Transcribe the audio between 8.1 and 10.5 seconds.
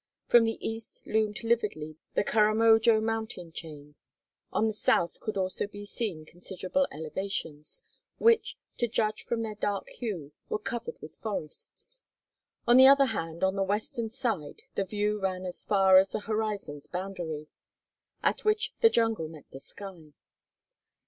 which, to judge from their dark hue,